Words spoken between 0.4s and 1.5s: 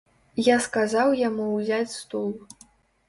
Я сказаў яму